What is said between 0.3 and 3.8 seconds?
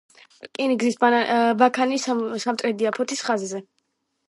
რკინიგზის ბაქანი სამტრედია–ფოთის ხაზზე.